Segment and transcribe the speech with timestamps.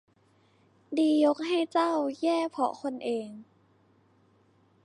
[0.99, 1.91] ดียกให้เจ้า
[2.21, 3.29] แย่เพราะคนเอง